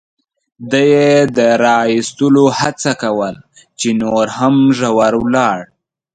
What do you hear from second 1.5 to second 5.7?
را اېستلو هڅه کول، چې نور هم ژور ولاړ.